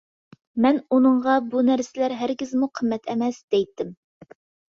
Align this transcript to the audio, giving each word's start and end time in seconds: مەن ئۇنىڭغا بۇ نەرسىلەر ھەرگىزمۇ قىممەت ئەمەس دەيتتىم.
مەن 0.65 0.77
ئۇنىڭغا 0.95 1.35
بۇ 1.49 1.61
نەرسىلەر 1.67 2.15
ھەرگىزمۇ 2.23 2.71
قىممەت 2.79 3.05
ئەمەس 3.15 3.39
دەيتتىم. 3.57 3.93